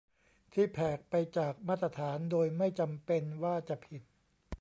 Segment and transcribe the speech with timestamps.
[0.53, 4.01] ที่แผกไปจากมาตรฐาน โดยไม่จำเป็นว่าจะผิด